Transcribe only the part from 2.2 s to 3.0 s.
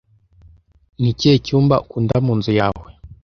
mu nzu yawe?